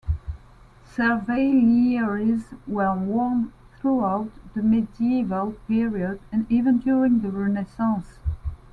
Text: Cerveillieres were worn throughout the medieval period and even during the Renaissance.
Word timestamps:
Cerveillieres 0.83 2.55
were 2.65 2.95
worn 2.95 3.53
throughout 3.77 4.31
the 4.55 4.63
medieval 4.63 5.51
period 5.67 6.19
and 6.31 6.51
even 6.51 6.79
during 6.79 7.19
the 7.19 7.29
Renaissance. 7.29 8.17